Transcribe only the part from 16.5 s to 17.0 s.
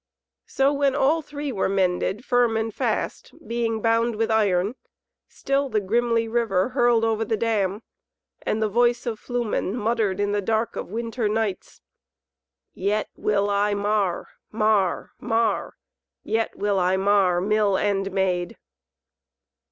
will I